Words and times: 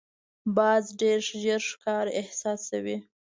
باز 0.55 0.83
ډېر 0.99 1.19
ژر 1.41 1.61
ښکار 1.69 2.05
احساسوي 2.21 2.97